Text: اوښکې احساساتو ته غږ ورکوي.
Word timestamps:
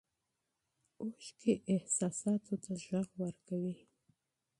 اوښکې 1.01 1.53
احساساتو 1.73 2.53
ته 2.63 2.71
غږ 2.87 3.07
ورکوي. 3.23 3.75